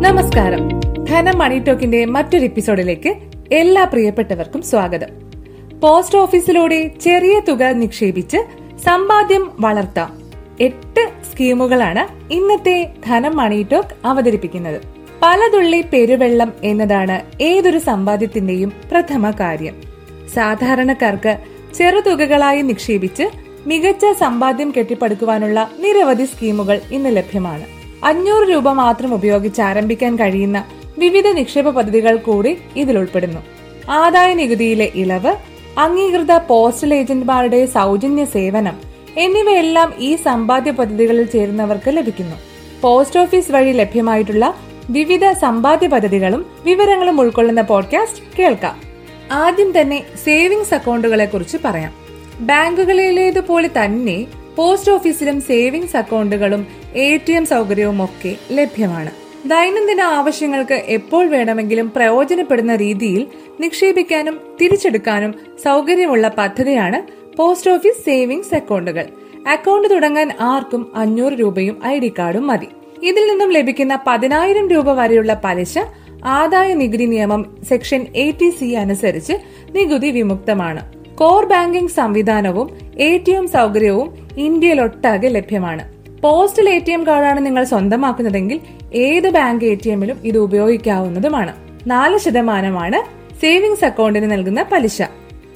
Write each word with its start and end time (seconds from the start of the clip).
നമസ്കാരം. 0.00 0.68
ധനം 1.04 1.38
മണി 1.38 1.58
ടോക്കിന്റെ 1.58 2.04
മറ്റൊരു 2.04 2.44
എപ്പിസോഡിലേക്ക് 2.44 3.14
എല്ലാ 3.52 3.84
പ്രിയപ്പെട്ടവർക്കും 3.84 4.62
സ്വാഗതം. 4.62 5.08
പോസ്റ്റ് 5.80 6.18
ഓഫീസിലൂടെ 6.18 6.88
ചെറിയ 6.88 7.40
തുക 7.48 7.62
നിക്ഷേപിച്ച് 7.64 8.36
സമ്പാദ്യം 8.86 9.50
വളർത്താം 9.60 10.22
എട്ട് 10.60 11.08
സ്കീമുകളാണ് 11.32 12.32
ഇന്നത്തെ 12.32 12.90
ധനം 13.06 13.36
മണി 13.36 13.66
ടോക്ക് 13.72 14.06
അവതരിപ്പിക്കുന്നത്. 14.06 14.80
പലതുള്ളി 15.22 15.84
പെരുവെള്ളം 15.92 16.52
എന്നതാണ് 16.64 17.42
ഏതൊരു 17.42 17.78
സമ്പാദ്യത്തിന്റെയും 17.78 18.72
പ്രഥമ 18.90 19.30
കാര്യം. 19.30 19.74
സാധാരണക്കാർക്ക് 20.34 21.38
ചെറുതുകകളായി 21.74 22.62
നിക്ഷേപിച്ച് 22.62 23.22
മികച്ച 23.66 24.06
സമ്പാദ്യം 24.20 24.72
കെട്ടിപ്പടുക്കുവാനുള്ള 24.78 25.70
നിരവധി 25.78 26.24
സ്കീമുകൾ 26.24 26.80
ഇന്ന് 26.92 27.16
ലഭ്യമാണ്. 27.16 27.64
അഞ്ഞൂറ് 28.04 28.48
രൂപ 28.50 28.68
മാത്രം 28.68 29.14
ഉപയോഗിച്ച് 29.14 29.62
ആരംഭിക്കാൻ 29.62 30.16
കഴിയുന്ന 30.16 30.64
വിവിധ 30.98 31.26
നിക്ഷേപ 31.26 31.70
പദ്ധതികൾ 31.70 32.16
കൂടി 32.16 32.58
ഇതിൽ 32.76 32.98
ഉൾപ്പെടുന്നു. 32.98 33.40
ആദായ 33.90 34.34
നികുതിയിലെ 34.34 34.92
ഇളവ് 34.94 35.34
അംഗീകൃത 35.78 36.32
പോസ്റ്റൽ 36.32 36.94
ഏജന്റുമാരുടെ 36.94 37.66
സൗജന്യ 37.66 38.24
സേവനം 38.24 38.76
എന്നിവയെല്ലാം 39.16 39.94
ഈ 39.98 40.16
സമ്പാദ്യ 40.16 40.70
പദ്ധതികളിൽ 40.70 41.26
ചേരുന്നവർക്ക് 41.26 41.96
ലഭിക്കുന്നു. 41.96 42.36
പോസ്റ്റ് 42.80 43.20
ഓഫീസ് 43.20 43.52
വഴി 43.52 43.72
ലഭ്യമായിട്ടുള്ള 43.72 44.54
വിവിധ 44.90 45.30
സമ്പാദ്യ 45.30 45.86
പദ്ധതികളും 45.86 46.46
വിവരങ്ങളും 46.64 47.20
ഉൾക്കൊള്ളുന്ന 47.20 47.60
പോഡ്കാസ്റ്റ് 47.60 48.24
കേൾക്കാം. 48.38 48.80
ആദ്യം 49.32 49.80
തന്നെ 49.80 50.04
സേവിങ്സ് 50.24 50.74
അക്കൗണ്ടുകളെ 50.74 51.24
കുറിച്ച് 51.24 51.56
പറയാം. 51.64 52.01
ബാങ്കുകളിലേതുപോലെ 52.40 53.68
തന്നെ 53.68 54.26
പോസ്റ്റ് 54.56 54.92
ഓഫീസിലും 54.92 55.40
സേവിങ്സ് 55.40 55.96
അക്കൗണ്ടുകളും 55.96 56.66
എ 56.94 57.16
ടി 57.16 57.32
എം 57.32 57.46
സൗകര്യവും 57.46 58.04
ഒക്കെ 58.04 58.36
ലഭ്യമാണ്. 58.52 59.10
ദൈനംദിന 59.48 60.00
ആവശ്യങ്ങൾക്ക് 60.00 60.74
എപ്പോൾ 60.74 61.26
വേണമെങ്കിലും 61.26 61.92
പ്രയോജനപ്പെടുന്ന 61.96 62.76
രീതിയിൽ 62.76 63.26
നിക്ഷേപിക്കാനും 63.60 64.40
തിരിച്ചെടുക്കാനും 64.60 65.34
സൗകര്യമുള്ള 65.64 66.34
പദ്ധതിയാണ് 66.38 67.02
പോസ്റ്റ് 67.36 67.70
ഓഫീസ് 67.70 68.04
സേവിങ്സ് 68.04 68.54
അക്കൗണ്ടുകൾ. 68.54 69.06
അക്കൗണ്ട് 69.48 69.90
തുടങ്ങാൻ 69.90 70.30
ആർക്കും 70.40 70.92
അഞ്ഞൂറ് 70.94 71.32
രൂപയും 71.32 71.82
ഐ 71.86 71.98
ഡി 71.98 72.12
കാർഡും 72.18 72.46
മതി. 72.46 72.66
ഇതിൽ 73.02 73.30
നിന്നും 73.30 73.50
ലഭിക്കുന്ന 73.50 73.98
പതിനായിരം 74.06 74.68
രൂപ 74.68 74.92
വരെയുള്ള 74.92 75.40
പലിശ 75.44 75.78
ആദായ 76.24 76.74
നികുതി 76.74 77.04
നിയമം 77.04 77.56
സെക്ഷൻ 77.68 78.06
എയ്റ്റി 78.16 78.50
സി 78.50 78.64
അനുസരിച്ച് 78.64 79.32
നികുതി 79.70 80.10
വിമുക്തമാണ്. 80.10 81.01
കോർ 81.14 81.44
ബാങ്കിംഗ് 81.44 81.90
സംവിധാനവും 81.90 82.68
എ 82.98 83.16
ടി 83.16 83.32
എം 83.32 83.48
സൗകര്യവും 83.48 84.08
ഇന്ത്യയിലൊട്ടാകെ 84.36 85.28
ലഭ്യമാണ്. 85.28 85.84
പോസ്റ്റൽ 86.22 86.68
എ 86.68 86.78
ടി 86.78 86.92
എം 86.92 87.06
കാർഡാണ് 87.06 87.46
നിങ്ങൾ 87.46 87.64
സ്വന്തമാക്കുന്നതെങ്കിൽ 87.64 88.60
ഏത് 88.94 89.28
ബാങ്ക് 89.30 89.64
എ 89.64 89.74
ടി 89.74 89.90
എമ്മിലും 89.90 90.18
ഇത് 90.24 90.38
ഉപയോഗിക്കാവുന്നതുമാണ്. 90.38 91.52
നാല് 91.86 92.18
ശതമാനമാണ് 92.18 92.98
സേവിങ്സ് 93.40 93.84
അക്കൗണ്ടിന് 93.84 94.32
നൽകുന്ന 94.32 94.62
പലിശ. 94.72 95.02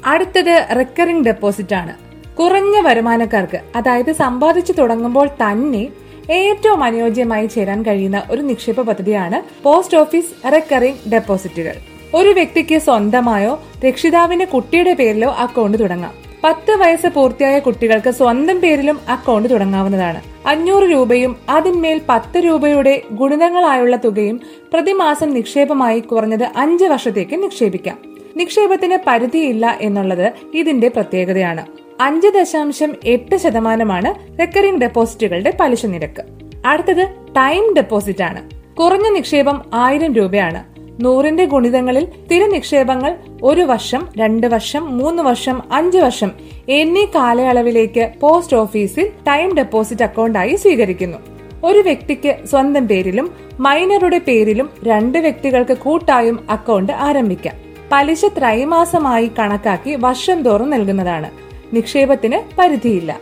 അടുത്തത് 0.05 0.67
റിക്കറിംഗ് 0.79 1.25
ഡെപ്പോസിറ്റ് 1.25 1.75
ആണ്. 1.75 1.95
കുറഞ്ഞ 2.39 2.81
വരുമാനക്കാർക്ക് 2.81 3.61
അതായത് 3.77 4.13
സമ്പാദിച്ചു 4.13 4.73
തുടങ്ങുമ്പോൾ 4.73 5.29
തന്നെ 5.43 5.89
ഏറ്റവും 6.31 6.85
അനുയോജ്യമായി 6.85 7.47
ചേരാൻ 7.47 7.83
കഴിയുന്ന 7.83 8.23
ഒരു 8.31 8.43
നിക്ഷേപ 8.43 8.81
പദ്ധതിയാണ് 8.81 9.63
പോസ്റ്റ് 9.63 9.99
ഓഫീസ് 9.99 10.53
റിക്കറിംഗ് 10.55 11.11
ഡെപ്പോസിറ്റുകൾ 11.13 11.96
ഒരു 12.15 12.29
വ്യക്തിക്ക് 12.29 12.79
സ്വന്തമായോ 12.79 13.63
രക്ഷിതാവിന്റെ 13.87 14.45
കുട്ടിയുടെ 14.45 14.95
പേരിലോ 14.95 15.31
അക്കൗണ്ട് 15.31 15.79
തുടങ്ങാം. 15.79 16.15
പത്ത് 16.45 16.71
വയസ്സ് 16.71 17.07
പൂർത്തിയായ 17.07 17.59
കുട്ടികൾക്ക് 17.59 18.11
സ്വന്തം 18.11 18.61
പേരിലും 18.61 19.01
അക്കൗണ്ട് 19.09 19.51
തുടങ്ങാവുന്നതാണ്. 19.51 20.49
അഞ്ഞൂറ് 20.49 20.85
രൂപയും 20.85 21.37
അതിന്മേൽ 21.49 22.01
പത്ത് 22.09 22.39
രൂപയുടെ 22.39 23.03
ഗുണിതങ്ങളായുള്ള 23.13 23.97
തുകയും 23.97 24.41
പ്രതിമാസം 24.73 25.31
നിക്ഷേപമായി 25.31 26.01
കുറഞ്ഞത് 26.01 26.45
അഞ്ച് 26.57 26.85
വർഷത്തേക്ക് 26.85 27.43
നിക്ഷേപിക്കാം. 27.43 27.99
നിക്ഷേപത്തിന് 28.37 28.99
പരിധിയില്ല 29.07 29.79
എന്നുള്ളത് 29.81 30.33
ഇതിന്റെ 30.55 30.89
പ്രത്യേകതയാണ്. 30.89 31.67
അഞ്ച് 32.01 32.29
ദശാംശം 32.29 32.95
എട്ട് 33.05 33.37
ശതമാനമാണ് 33.37 34.39
റെക്കറിംഗ് 34.39 34.81
ഡെപ്പോസിറ്റുകളുടെ 34.81 35.53
പലിശ 35.61 35.87
നിരക്ക്. 35.87 36.23
അടുത്തത് 36.67 37.09
ടൈം 37.37 37.75
ഡെപ്പോസിറ്റ് 37.77 38.23
ആണ്. 38.23 38.51
കുറഞ്ഞ 38.77 39.09
നിക്ഷേപം 39.09 39.63
ആയിരം 39.75 40.15
രൂപയാണ്. 40.15 40.76
നൂറിന്റെ 41.01 41.45
ഗുണിതങ്ങളിൽ 41.45 42.05
സ്ഥിര 42.05 42.47
നിക്ഷേപങ്ങൾ 42.47 43.17
ഒരു 43.43 43.61
വർഷം 43.61 44.09
രണ്ട് 44.19 44.47
വർഷം 44.47 44.99
മൂന്ന് 44.99 45.23
വർഷം 45.23 45.63
അഞ്ച് 45.73 45.99
വർഷം 45.99 46.31
എന്നീ 46.69 47.05
കാലയളവിലേക്ക് 47.05 48.13
പോസ്റ്റ് 48.21 48.57
ഓഫീസിൽ 48.57 49.11
ടൈം 49.29 49.57
ഡെപ്പോസിറ്റ് 49.57 50.03
അക്കൗണ്ടായി 50.03 50.55
സ്വീകരിക്കുന്നു. 50.55 51.19
ഒരു 51.65 51.79
വ്യക്തിക്ക് 51.79 52.37
സ്വന്തം 52.45 52.89
പേരിലും 52.89 53.35
മൈനറുടെ 53.61 54.19
പേരിലും 54.19 54.71
രണ്ട് 54.85 55.19
വ്യക്തികൾക്ക് 55.19 55.79
കൂട്ടായും 55.79 56.47
അക്കൗണ്ട് 56.51 56.93
ആരംഭിക്കാം. 56.93 57.55
പലിശ 57.93 58.25
ത്രൈമാസമായി 58.39 59.31
കണക്കാക്കി 59.39 59.95
വർഷം 59.95 60.43
തോറും 60.43 60.71
നൽകുന്നതാണ്. 60.71 61.31
നിക്ഷേപത്തിന് 61.77 62.57
പരിധിയില്ല. 62.59 63.21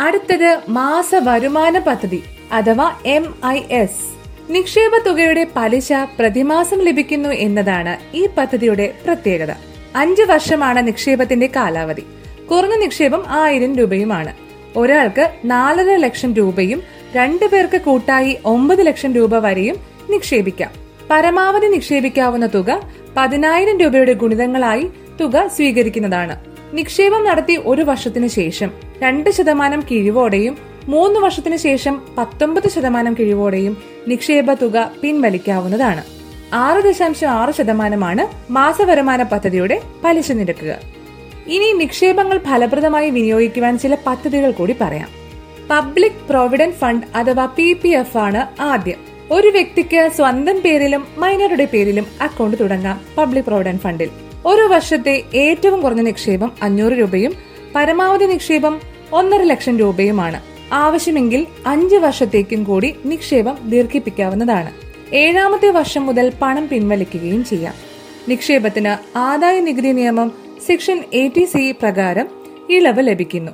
അടുത്തത് 0.00 0.58
മാസ 0.68 1.10
വരുമാന 1.14 1.78
പദ്ധതി 1.78 2.22
അഥവാ 2.52 2.92
എം 3.06 3.34
ഐ 3.46 3.60
എസ് 3.70 4.19
നിക്ഷേപ 4.50 4.98
തുകയുടെ 5.06 5.46
പലിശ 5.56 5.92
പ്രതിമാസം 5.92 6.78
ലഭിക്കുന്നു 6.78 7.28
എന്നതാണ് 7.28 8.16
ഈ 8.16 8.28
പദ്ധതിയുടെ 8.38 8.92
പ്രത്യേകത. 9.04 9.54
അഞ്ച് 9.96 10.22
വർഷമാണ് 10.22 10.86
നിക്ഷേപത്തിന്റെ 10.86 11.50
കാലാവധി. 11.56 12.02
കുറഞ്ഞ 12.50 12.76
നിക്ഷേപം 12.76 13.24
ആയിരം 13.28 13.76
രൂപയുമാണ്. 13.76 14.34
ഒരാൾക്ക് 14.76 15.30
നാലര 15.44 15.96
ലക്ഷം 15.96 16.34
രൂപയും 16.34 16.82
രണ്ടു 17.16 17.46
പേർക്ക് 17.46 17.80
കൂട്ടായി 17.80 18.38
ഒമ്പത് 18.44 18.86
ലക്ഷം 18.86 19.14
രൂപ 19.14 19.38
വരെയും 19.38 19.76
നിക്ഷേപിക്കാം. 20.10 20.70
പരമാവധി 21.10 21.66
നിക്ഷേപിക്കാവുന്ന 21.66 22.46
തുക 22.46 22.80
പതിനായിരം 23.16 23.78
രൂപയുടെ 23.78 24.12
ഗുണിതങ്ങളായി 24.12 24.90
തുക 25.20 25.46
സ്വീകരിക്കുന്നതാണ്. 25.46 26.40
നിക്ഷേപം 26.72 27.24
നടത്തി 27.24 27.60
ഒരു 27.64 27.82
വർഷത്തിനു 27.82 28.26
ശേഷം 28.26 28.70
രണ്ട് 28.98 29.30
ശതമാനം 29.30 29.84
കിഴിവോടെയും 29.90 30.69
മൂന്ന് 30.92 31.20
വർഷത്തിന് 31.20 31.56
ശേഷം 31.56 32.02
പത്തൊമ്പത് 32.18 32.68
ശതമാനം 32.70 33.16
കിഴിവോടെയും 33.18 33.76
നിക്ഷേപ 34.08 34.52
തുക 34.52 34.92
പിൻവലിക്കാവുന്നതാണ്. 35.02 36.02
ആറ് 36.52 36.80
ദശാംശം 36.84 37.28
ആറ് 37.28 37.52
ശതമാനമാണ് 37.54 38.52
മാസവരുമാന 38.52 39.22
പദ്ധതിയുടെ 39.22 39.80
പലിശ 40.04 40.32
നിരക്കുക 40.32 40.72
ഇനി 41.46 41.72
നിക്ഷേപങ്ങൾ 41.72 42.38
ഫലപ്രദമായി 42.38 43.10
വിനിയോഗിക്കുവാൻ 43.10 43.78
ചില 43.78 43.96
പദ്ധതികൾ 44.06 44.50
കൂടി 44.50 44.76
പറയാം. 44.80 45.08
പബ്ലിക് 45.70 46.20
പ്രോവിഡന്റ് 46.30 46.76
ഫണ്ട് 46.76 47.06
അഥവാ 47.14 47.46
പി 47.46 47.72
പി 47.72 47.88
എഫ് 47.88 48.18
ആണ് 48.18 48.62
ആദ്യം. 48.62 48.98
ഒരു 49.30 49.48
വ്യക്തിക്ക് 49.48 50.10
സ്വന്തം 50.16 50.60
പേരിലും 50.60 51.06
മൈനറുടെ 51.18 51.64
പേരിലും 51.64 52.06
അക്കൗണ്ട് 52.20 52.56
തുടങ്ങാം 52.60 53.00
പബ്ലിക് 53.18 53.44
പ്രോവിഡന്റ് 53.44 53.80
ഫണ്ടിൽ. 53.80 54.10
ഒരു 54.46 54.60
വർഷത്തെ 54.60 55.22
ഏറ്റവും 55.34 55.80
കുറഞ്ഞ 55.80 56.00
നിക്ഷേപം 56.00 56.52
അഞ്ഞൂറ് 56.62 56.92
രൂപയും 56.92 57.32
പരമാവധി 57.74 58.24
നിക്ഷേപം 58.24 58.80
ഒന്നര 59.12 59.42
ലക്ഷം 59.42 59.78
രൂപയുമാണ്. 59.78 60.49
ആവശ്യമെങ്കിൽ 60.72 61.46
അഞ്ച് 61.66 61.96
വർഷത്തേക്കും 61.96 62.64
കൂടി 62.64 62.94
നിക്ഷേപം 63.04 63.58
ദീർഘിപ്പിക്കാവുന്നതാണ്. 63.70 64.70
ഏഴാമത്തെ 65.14 65.70
വർഷം 65.70 66.06
മുതൽ 66.06 66.32
പണം 66.42 66.68
പിൻവലിക്കുകയും 66.68 67.44
ചെയ്യാം. 67.44 67.74
നിക്ഷേപത്തിന് 68.28 69.18
ആദായ 69.18 69.60
നികുതി 69.60 69.88
നിയമം 69.88 70.32
സെക്ഷൻ 70.66 71.04
എയ്റ്റി 71.12 71.44
സി 71.44 71.72
പ്രകാരം 71.72 72.28
ഇളവ് 72.70 73.06
ലഭിക്കുന്നു. 73.06 73.52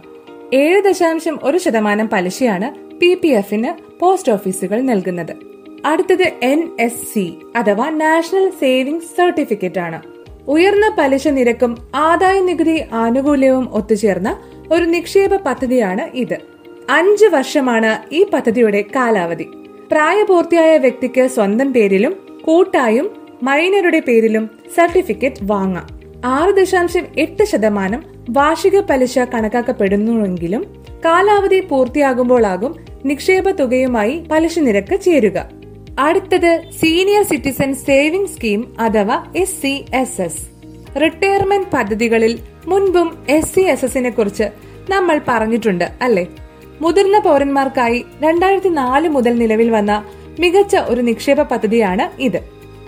ഏഴ് 0.55 0.81
ദശാംശം 0.81 1.41
ഒരു 1.43 1.59
ശതമാനം 1.59 2.09
പലിശയാണ് 2.09 2.99
പി 2.99 3.15
പി 3.15 3.29
എഫിന് 3.29 4.01
പോസ്റ്റ് 4.01 4.33
ഓഫീസുകൾ 4.33 4.81
നൽകുന്നത്. 4.81 5.37
അടുത്തത് 5.87 6.33
എൻ 6.43 6.69
എസ് 6.81 7.15
സി 7.15 7.39
അഥവാ 7.57 7.91
നാഷണൽ 7.91 8.51
സേവിംഗ്സ് 8.61 9.07
സർട്ടിഫിക്കറ്റ് 9.07 9.79
ആണ്. 9.79 10.03
ഉയർന്ന 10.49 10.97
പലിശ 10.99 11.29
നിരക്കും 11.29 11.77
ആദായ 11.95 12.41
നികുതി 12.41 12.83
ആനുകൂല്യവും 12.93 13.69
ഒത്തുചേർന്ന 13.73 14.39
ഒരു 14.73 14.85
നിക്ഷേപ 14.85 15.37
പദ്ധതിയാണ് 15.37 16.17
ഇത്. 16.17 16.56
അഞ്ച് 16.91 17.27
വർഷമാണ് 17.27 18.15
ഈ 18.15 18.27
പദ്ധതിയുടെ 18.33 18.83
കാലാവധി. 18.83 19.45
പ്രായപൂർത്തിയായ 19.91 20.77
വ്യക്തിക്ക് 20.77 21.27
സ്വന്തം 21.27 21.73
പേരിലും 21.73 22.17
കൂട്ടായും 22.45 23.11
മൈനറുടെ 23.43 24.01
പേരിലും 24.01 24.51
സർട്ടിഫിക്കറ്റ് 24.77 25.37
വാങ്ങാം. 25.43 25.87
ആറ് 26.25 26.55
ദശാംശം 26.55 27.05
എട്ട് 27.19 27.45
ശതമാനം 27.45 28.05
വാർഷിക 28.31 28.81
പലിശ 28.81 29.19
കണക്കാക്കപ്പെടുന്നുവെങ്കിലും 29.19 30.63
കാലാവധി 31.05 31.61
പൂർത്തിയാകുമ്പോഴാകും 31.61 32.77
നിക്ഷേപ 33.05 33.51
തുകയുമായി 33.51 34.25
പലിശ 34.31 34.59
നിരക്ക് 34.59 35.01
ചേരുക. 35.01 35.51
അടുത്തത് 35.99 36.61
സീനിയർ 36.81 37.23
സിറ്റിസൺ 37.23 37.75
സേവിംഗ് 37.75 38.29
സ്കീം 38.29 38.77
അഥവാ 38.81 39.27
S 39.37 39.63
C 39.63 39.85
S 39.95 40.21
S 40.21 40.43
retirement 41.01 41.69
പദ്ധതികളിൽ 41.75 42.39
മുൻപും 42.67 43.19
എസ് 43.29 43.55
സി 43.55 43.61
എസ് 43.61 43.85
എസിനെ 43.85 44.11
കുറിച്ച് 44.11 44.45
നമ്മൾ 44.91 45.21
പറഞ്ഞിട്ടുണ്ട് 45.29 45.85
അല്ലെ? 46.03 46.27
മുതിർന്ന 46.81 47.19
പൗരന്മാർക്കായി 47.19 48.05
രണ്ടായിരത്തി 48.23 48.69
നാല് 48.69 49.09
മുതൽ 49.09 49.39
നിലവിൽ 49.39 49.71
വന്ന 49.71 50.05
മികച്ച 50.41 50.77
ഒരു 50.77 51.01
നിക്ഷേപ 51.01 51.43
പദ്ധതിയാണ് 51.43 52.23
ഇത്. 52.23 52.41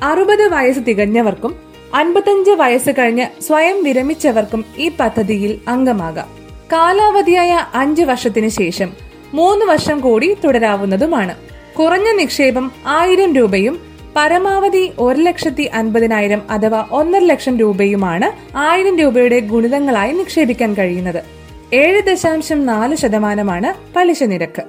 അറുപത് 0.02 0.48
വയസ്സ് 0.48 0.80
തികഞ്ഞവർക്കും 0.88 1.56
അൻപത്തഞ്ച് 1.94 2.50
വയസ്സ് 2.50 2.90
കഴിഞ്ഞ് 2.90 3.42
സ്വയം 3.42 3.82
വിരമിച്ചവർക്കും 3.82 4.64
ഈ 4.78 4.90
പദ്ധതിയിൽ 5.00 5.60
അംഗമാകാം. 5.68 6.26
കാലാവധിയായ 6.72 7.66
അഞ്ച് 7.74 8.02
വർഷത്തിന് 8.02 8.48
ശേഷം 8.48 8.92
മൂന്ന് 9.34 9.64
വർഷം 9.64 10.00
കൂടി 10.00 10.36
തുടരാവുന്നതുമാണ്. 10.44 11.34
കുറഞ്ഞ 11.78 12.12
നിക്ഷേപം 12.12 12.72
ആയിരം 12.86 13.34
രൂപയും 13.34 13.80
പരമാവധി 14.16 14.92
ഒരു 14.98 15.20
ലക്ഷത്തി 15.20 15.62
അൻപതിനായിരം 15.62 16.42
അഥവാ 16.50 16.86
ഒന്നര 16.90 17.20
ലക്ഷം 17.20 17.58
രൂപയുമാണ് 17.58 18.56
ആയിരം 18.56 18.98
രൂപയുടെ 18.98 19.40
ഗുണിതങ്ങളായി 19.40 20.12
നിക്ഷേപിക്കാൻ 20.12 20.74
കഴിയുന്നത്. 20.74 21.37
ഏഴ് 21.72 22.02
ദശാംശം 22.02 22.66
നാല് 22.66 22.94
ശതമാനമാണ് 22.94 23.94
പലിശ 23.96 24.22
നിരക്ക്. 24.22 24.62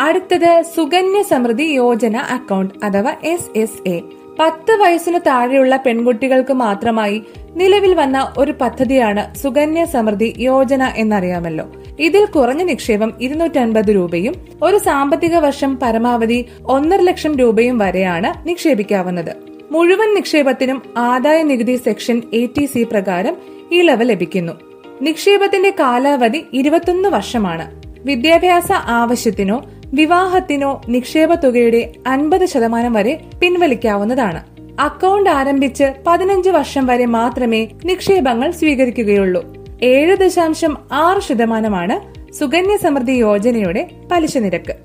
അടുത്തത് 0.00 0.62
സുകന്യ 0.76 1.22
സമൃദ്ധി 1.22 1.62
യോജന 1.62 2.16
അക്കൗണ്ട് 2.16 2.84
അഥവാ 2.84 3.14
എസ് 3.24 3.58
എസ് 3.58 3.88
എ 3.88 4.00
പത്ത് 4.38 4.72
വയസ്സിന് 4.72 5.20
താഴെയുള്ള 5.26 5.76
പെൺകുട്ടികൾക്ക് 5.76 6.52
മാത്രമായി 6.52 7.22
നിലവിൽ 7.56 7.94
വന്ന 7.94 8.34
ഒരു 8.38 8.52
പദ്ധതിയാണ് 8.52 9.34
സുകന്യ 9.34 9.84
സമൃദ്ധി 9.84 10.34
യോജന 10.38 10.92
എന്നറിയാമല്ലോ. 10.96 11.64
ഇതിൽ 12.00 12.24
കുറഞ്ഞ 12.24 12.62
നിക്ഷേപം 12.62 13.12
ഇരുന്നൂറ്റൻപത് 13.20 13.94
രൂപയും 13.94 14.34
ഒരു 14.62 14.78
സാമ്പത്തിക 14.78 15.36
വർഷം 15.36 15.78
പരമാവധി 15.82 16.46
ഒന്നര 16.64 17.00
ലക്ഷം 17.00 17.36
രൂപയും 17.36 17.78
വരെയാണ് 17.78 18.48
നിക്ഷേപിക്കാവുന്നത്. 18.48 19.36
മുഴുവൻ 19.72 20.14
നിക്ഷേപത്തിനും 20.14 20.82
ആദായ 20.96 21.42
നികുതി 21.42 21.76
സെക്ഷൻ 21.76 22.22
എ 22.32 22.46
പ്രകാരം 22.82 23.36
ഇളവ് 23.72 24.08
ലഭിക്കുന്നു. 24.08 24.67
നിക്ഷേപത്തിന്റെ 25.02 25.70
കാലാവധി 25.70 26.46
ഇരുപത്തൊന്ന് 26.52 27.08
വർഷമാണ്. 27.08 27.82
വിദ്യാഭ്യാസ 27.98 28.72
ആവശ്യത്തിനോ 28.72 29.64
വിവാഹത്തിനോ 29.86 30.82
നിക്ഷേപ 30.88 31.34
തുകയുടെ 31.34 31.92
അൻപത് 32.06 32.46
ശതമാനം 32.46 32.92
വരെ 32.92 33.20
പിൻവലിക്കാവുന്നതാണ്. 33.40 34.44
അക്കൗണ്ട് 34.80 35.30
ആരംഭിച്ച് 35.30 35.84
പതിനഞ്ച് 36.06 36.50
വർഷം 36.50 36.86
വരെ 36.86 37.06
മാത്രമേ 37.06 37.68
നിക്ഷേപങ്ങൾ 37.84 38.50
സ്വീകരിക്കുകയുള്ളൂ. 38.50 39.64
ഏഴ് 39.82 40.16
ദശാംശം 40.16 40.78
ആറ് 40.92 41.22
ശതമാനമാണ് 41.22 42.18
സുകന്യ 42.32 42.76
സമൃദ്ധി 42.76 43.12
യോജനയുടെ 43.12 43.90
പലിശ 44.12 44.38
നിരക്ക്. 44.38 44.76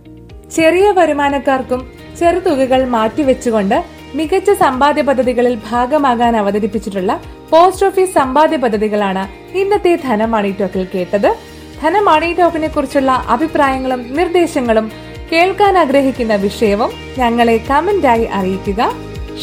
ചെറിയ 0.52 0.92
വരുമാനക്കാർക്കും 0.92 1.92
ചെറുതുകകൾ 2.20 2.86
മാറ്റിവെച്ചുകൊണ്ട് 2.86 3.84
മികച്ച 4.16 4.52
സമ്പാദ്യ 4.52 5.02
പദ്ധതികളിൽ 5.02 5.58
ഭാഗമാകാൻ 5.72 6.38
അവതരിപ്പിച്ചിട്ടുള്ള 6.38 7.22
പോസ്റ്റ് 7.50 7.86
ഓഫീസ് 7.86 8.14
സമ്പാദ്യ 8.14 8.58
പദ്ധതികളാണ് 8.58 9.24
ഇന്നത്തെ 9.58 9.96
ധനമണി 9.96 10.56
ടോക്കിൽ 10.60 10.88
കേട്ടത്. 10.96 11.36
ധനമണി 11.82 12.34
ടോക്കിനെ 12.34 12.68
കുറിച്ചുള്ള 12.68 13.12
അഭിപ്രായങ്ങളും 13.12 14.16
നിർദ്ദേശങ്ങളും 14.16 14.92
കേൾക്കാൻ 15.32 15.78
ആഗ്രഹിക്കുന്ന 15.78 16.36
വിഷയവും 16.36 16.92
ഞങ്ങളെ 17.18 17.58
കമന്റായി 17.58 18.24
അറിയിക്കുക. 18.24 18.94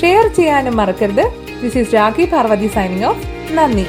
ഷെയർ 0.01 0.27
ചെയ്യാനും 0.27 0.77
മറക്കരുത്. 0.77 1.25
This 1.63 1.79
is 1.79 1.95
Rakhi 1.95 2.25
Parvathy 2.25 2.67
signing 2.67 3.05
off 3.05 3.27
നന്ദി. 3.53 3.87